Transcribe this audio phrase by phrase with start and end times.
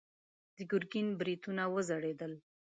[0.55, 2.33] د ګرګين برېتونه وځړېدل.